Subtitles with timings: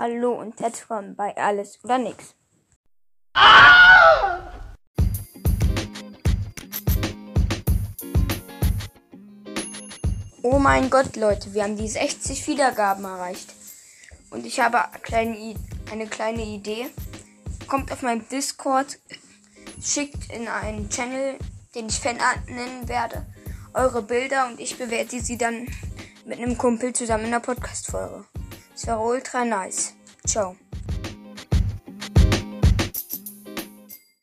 [0.00, 2.36] Hallo und herzlich willkommen bei Alles oder Nix.
[10.42, 13.52] Oh mein Gott, Leute, wir haben die 60 Wiedergaben erreicht.
[14.30, 14.78] Und ich habe
[15.90, 16.86] eine kleine Idee.
[17.66, 19.00] Kommt auf meinem Discord,
[19.82, 21.40] schickt in einen Channel,
[21.74, 23.26] den ich Fanart nennen werde,
[23.74, 25.66] eure Bilder und ich bewerte sie dann
[26.24, 28.24] mit einem Kumpel zusammen in der Podcast-Folge.
[28.80, 29.92] Es wäre ultra nice.
[30.24, 30.54] Ciao.